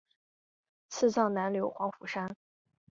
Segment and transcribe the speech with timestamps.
[0.89, 2.35] 赐葬南柳黄府山。